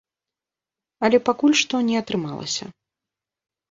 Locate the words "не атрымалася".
1.93-2.65